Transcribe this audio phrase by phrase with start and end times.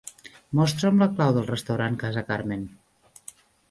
[0.59, 2.69] Mostra'm la clau del restaurant Casa Carmen.